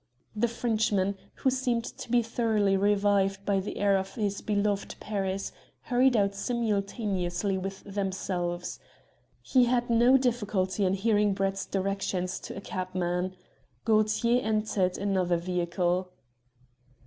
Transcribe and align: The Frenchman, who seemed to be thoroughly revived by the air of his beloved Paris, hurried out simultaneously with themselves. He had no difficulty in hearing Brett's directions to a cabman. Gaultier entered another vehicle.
The 0.35 0.47
Frenchman, 0.47 1.15
who 1.35 1.51
seemed 1.51 1.83
to 1.83 2.09
be 2.09 2.23
thoroughly 2.23 2.75
revived 2.75 3.45
by 3.45 3.59
the 3.59 3.77
air 3.77 3.97
of 3.97 4.15
his 4.15 4.41
beloved 4.41 4.95
Paris, 4.99 5.51
hurried 5.81 6.17
out 6.17 6.33
simultaneously 6.33 7.55
with 7.55 7.83
themselves. 7.83 8.79
He 9.43 9.65
had 9.65 9.91
no 9.91 10.17
difficulty 10.17 10.85
in 10.85 10.95
hearing 10.95 11.35
Brett's 11.35 11.67
directions 11.67 12.39
to 12.39 12.57
a 12.57 12.61
cabman. 12.61 13.35
Gaultier 13.85 14.41
entered 14.43 14.97
another 14.97 15.37
vehicle. 15.37 16.11